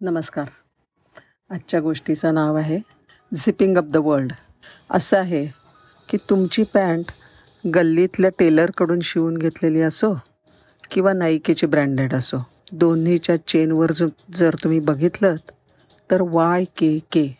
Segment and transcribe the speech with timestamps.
[0.00, 0.46] नमस्कार.
[1.50, 2.80] आजच्या गोष्टीचं नाव आहे
[3.34, 4.32] झिपिंग अप द वर्ल्ड
[4.90, 5.46] असं आहे
[6.08, 7.04] की तुमची पॅन्ट
[7.74, 10.14] गल्लीतल्या टेलरकडून शिवून घेतलेली असो
[10.90, 12.36] किंवा नाईकेची ब्रँडेड असो
[12.72, 15.34] दोन्हीच्या चेनवर जो जर तुम्ही बघितलं
[16.10, 17.36] तर वाय के के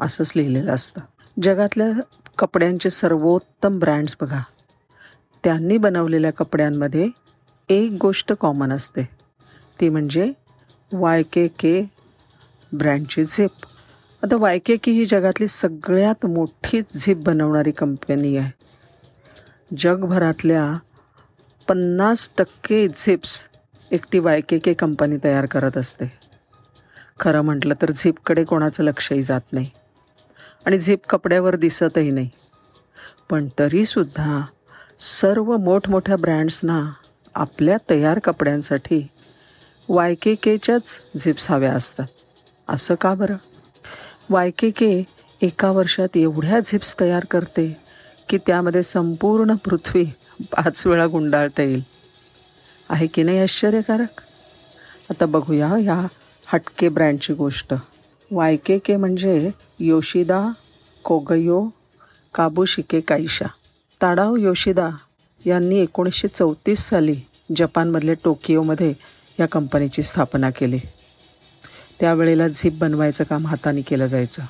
[0.00, 1.00] असंच लिहिलेलं असतं.
[1.42, 2.00] जगातल्या
[2.38, 4.42] कपड्यांचे सर्वोत्तम ब्रँड्स बघा.
[5.44, 7.08] त्यांनी बनवलेल्या कपड्यांमध्ये
[7.68, 9.08] एक गोष्ट कॉमन असते.
[9.80, 10.32] ती म्हणजे
[10.92, 11.95] वाय के के
[12.76, 13.50] ब्रँडची झिप.
[14.22, 18.50] आता वायकेकी ही जगातली सगळ्यात मोठी झिप बनवणारी कंपनी आहे.
[19.78, 20.78] जगभरातल्या
[21.68, 23.38] पन्नास टक्के झिप्स
[23.90, 26.04] एकटी वायकेके के कंपनी तयार करत असते.
[27.20, 29.70] खरं म्हटलं तर झिपकडे कोणाचं लक्षही जात नाही.
[30.66, 32.30] आणि झिप कपड्यावर दिसतही नाही.
[33.30, 34.44] पण तरीसुद्धा
[34.98, 36.82] सर्व मोठमोठ्या ब्रँड्सना
[37.34, 39.08] आपल्या तयार कपड्यांसाठी
[39.88, 42.06] वायकेकेच्याच केच्याच झिप्स हव्या असतात.
[42.68, 43.36] असं का बरं?
[44.30, 45.02] वायके के
[45.42, 47.76] एका वर्षात एवढ्या झिप्स तयार करते
[48.28, 50.04] की त्यामध्ये संपूर्ण पृथ्वी
[50.40, 51.82] पाच वेळा गुंडाळता येईल.
[52.88, 54.20] आहे की नाही आश्चर्यकारक?
[55.10, 56.06] आता बघूया ह्या
[56.46, 57.74] हटके ब्रँडची गोष्ट.
[58.30, 60.48] वायके के के म्हणजे योशिदा
[61.04, 61.68] कोगयो
[62.34, 63.46] काबुशिके काईशा.
[64.02, 64.90] ताडाव योशिदा
[65.44, 67.20] यांनी एकोणीसशे चौतीस साली
[67.56, 68.94] जपानमधल्या टोकियोमध्ये
[69.40, 70.78] या कंपनीची स्थापना केली.
[72.00, 74.42] त्यावेळेला झिप बनवायचं काम हाताने केलं जायचं.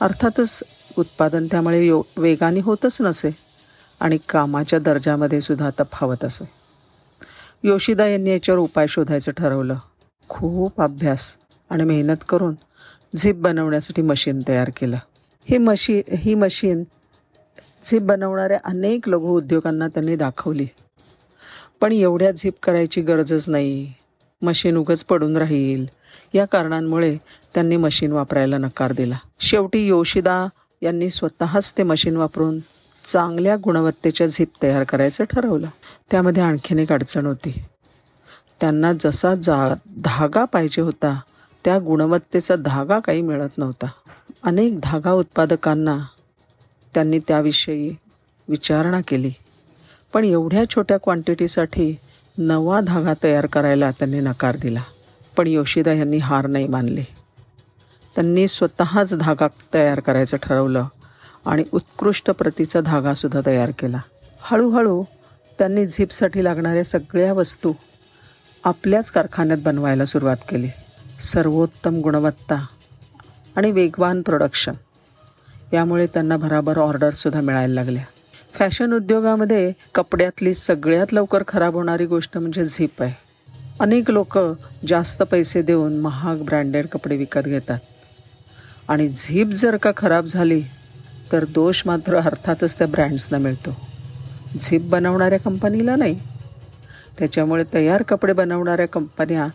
[0.00, 0.64] अर्थातच
[0.98, 3.30] उत्पादन त्यामुळे यो वेगाने होतच नसे
[4.00, 6.44] आणि कामाच्या दर्जामध्ये सुद्धा तफावत असे.
[7.62, 9.74] योशिदा यांनी याच्यावर उपाय शोधायचं ठरवलं.
[10.28, 11.36] खूप अभ्यास
[11.70, 12.54] आणि मेहनत करून
[13.16, 14.96] झिप बनवण्यासाठी मशीन तयार केलं.
[15.48, 16.84] ही मशी ही मशीन
[17.84, 20.66] झिप बनवणाऱ्या अनेक लघु उद्योगांना त्यांनी दाखवली.
[21.80, 23.92] पण एवढ्या झिप करायची गरजच नाही.
[24.42, 25.86] मशीन उगच पडून राहील.
[26.34, 27.16] या कारणांमुळे
[27.54, 29.18] त्यांनी मशीन वापरायला नकार दिला.
[29.40, 30.46] शेवटी योशिदा
[30.82, 32.58] यांनी स्वतःच ते मशीन वापरून
[33.04, 35.68] चांगल्या गुणवत्तेच्या झिप तयार करायचं ठरवलं.
[36.10, 37.64] त्यामध्ये आणखीन एक अडचण होती.
[38.60, 41.20] त्यांना जसा जा धागा पाहिजे होता
[41.64, 43.86] त्या गुणवत्तेचा धागा काही मिळत नव्हता.
[44.42, 45.96] अनेक धागा उत्पादकांना
[46.94, 47.96] त्यांनी त्याविषयी
[48.48, 49.32] विचारणा केली.
[50.14, 51.96] पण एवढ्या छोट्या क्वांटिटीसाठी
[52.38, 54.80] नवा धागा तयार करायला त्यांनी नकार दिला
[55.36, 57.04] पण योशिदा यांनी हार नाही मानली.
[58.14, 60.86] त्यांनी स्वतःच धागा तयार करायचं ठरवलं
[61.46, 64.00] आणि उत्कृष्ट प्रतीचा धागासुद्धा तयार केला.
[64.40, 65.02] हळूहळू
[65.58, 67.72] त्यांनी झिपसाठी लागणाऱ्या सगळ्या वस्तू
[68.64, 70.68] आपल्याच कारखान्यात बनवायला सुरुवात केली.
[71.20, 72.66] सर्वोत्तम गुणवत्ता
[73.56, 74.72] आणि वेगवान प्रोडक्शन
[75.72, 78.04] यामुळे त्यांना भराभर ऑर्डरसुद्धा मिळायला लागल्या.
[78.54, 83.12] फॅशन उद्योगामध्ये कपड्यातली सगळ्यात लवकर खराब होणारी गोष्ट म्हणजे झिप आहे.
[83.80, 84.38] अनेक लोक
[84.88, 87.78] जास्त पैसे देऊन महाग ब्रँडेड कपडे विकत घेतात.
[88.88, 90.62] आणि झीप जर का खराब झाली
[91.32, 93.76] तर दोष मात्र अर्थातच त्या ब्रँड्सना मिळतो.
[94.60, 96.18] झीप बनवणाऱ्या कंपनीला नाही.
[97.18, 99.48] त्याच्यामुळे तयार कपडे बनवणाऱ्या कंपन्या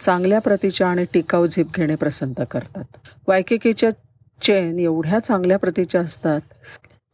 [0.00, 2.84] चांगल्या प्रतीच्या आणि टिकाऊ झीप घेणे पसंत करतात.
[3.28, 3.90] वायकेकेच्या
[4.42, 6.40] चेन एवढ्या चांगल्या प्रतीच्या असतात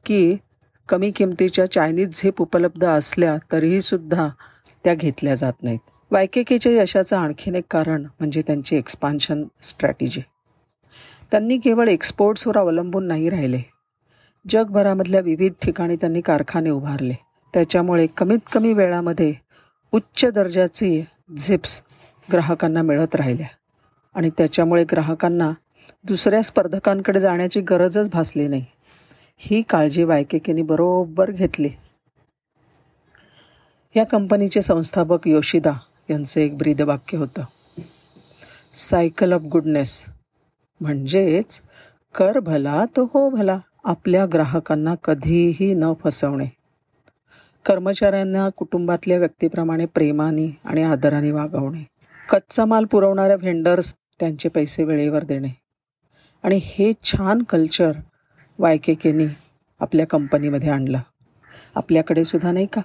[0.06, 0.36] की
[0.88, 4.28] कमी किमतीच्या चायनीज झेप उपलब्ध असल्या तरीहीसुद्धा
[4.84, 5.78] त्या घेतल्या जात नाहीत.
[6.10, 10.20] वायकेकेच्या यशाचं आणखीन एक कारण म्हणजे त्यांची एक्सपान्शन स्ट्रॅटेजी
[11.30, 13.60] त्यांनी केवळ एक्सपोर्ट्सवर अवलंबून नाही राहिले.
[14.48, 17.14] जगभरामधल्या विविध ठिकाणी त्यांनी कारखाने उभारले.
[17.54, 19.34] त्याच्यामुळे कमीत कमी वेळामध्ये
[19.92, 21.04] उच्च दर्जाची
[21.38, 21.82] झिप्स
[22.32, 23.46] ग्राहकांना मिळत राहिल्या.
[24.14, 25.52] आणि त्याच्यामुळे ग्राहकांना
[26.04, 28.64] दुसऱ्या स्पर्धकांकडे जाण्याची गरजच भासली नाही.
[29.40, 31.70] ही काळजी वायकेकेने बरोबर घेतली.
[33.96, 35.72] या कंपनीचे संस्थापक योशिदा
[36.10, 37.42] यांचं एक ब्रीदवाक्य होतं.
[38.74, 40.06] सायकल ऑफ गुडनेस
[40.80, 41.60] म्हणजेच
[42.14, 46.46] कर भला तो हो भला आपल्या ग्राहकांना कधीही न फसवणे.
[47.64, 51.86] कर्मचाऱ्यांना कुटुंबातल्या व्यक्तीप्रमाणे प्रेमाने आणि आदराने वागवणे.
[52.30, 55.48] कच्चा माल पुरवणाऱ्या व्हेंडर्स त्यांचे पैसे वेळेवर देणे.
[56.42, 57.92] आणि हे छान कल्चर
[58.60, 59.26] वायकेकेनी
[59.80, 61.02] आपल्या कंपनीमध्ये आणला.
[61.74, 62.82] आपल्याकडे सुद्धा नाही का?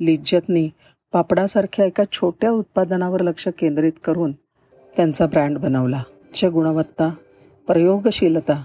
[0.00, 0.70] लिज्जतनी
[1.12, 4.32] पापडासारख्या एका छोट्या उत्पादनावर लक्ष केंद्रित करून
[4.96, 6.02] त्यांचा ब्रँड बनवला
[6.34, 7.08] च्या गुणवत्ता
[7.66, 8.64] प्रयोगशीलता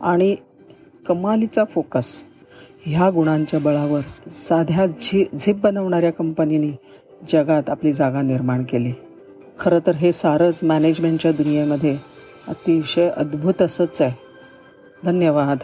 [0.00, 0.36] आणि
[1.06, 2.24] कमालीचा फोकस.
[2.84, 6.78] ह्या गुणांच्या बळावर साध्या झी झिप बनवणाऱ्या कंपनीने
[7.28, 8.92] जगात आपली जागा निर्माण केली.
[9.60, 11.96] खरं तर हे सारंच मॅनेजमेंटच्या दुनियेमध्ये
[12.48, 14.12] अतिशय अद्भुत असंच आहे.
[15.04, 15.58] धन्यवाद.